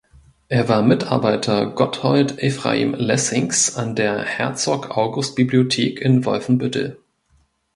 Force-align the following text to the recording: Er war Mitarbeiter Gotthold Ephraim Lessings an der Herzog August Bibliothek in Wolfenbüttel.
Er 0.49 0.67
war 0.67 0.81
Mitarbeiter 0.81 1.67
Gotthold 1.67 2.39
Ephraim 2.41 2.95
Lessings 2.95 3.75
an 3.75 3.93
der 3.93 4.23
Herzog 4.23 4.97
August 4.97 5.35
Bibliothek 5.35 6.01
in 6.01 6.25
Wolfenbüttel. 6.25 6.97